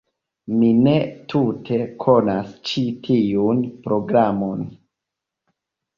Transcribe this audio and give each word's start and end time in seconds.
Mi 0.61 0.69
ne 0.85 0.93
tute 1.33 1.77
konas 2.05 2.49
ĉi 2.71 2.85
tiun 3.09 3.63
programon. 3.85 4.69